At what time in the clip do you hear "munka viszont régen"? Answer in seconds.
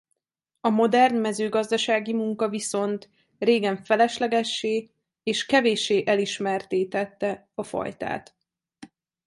2.13-3.83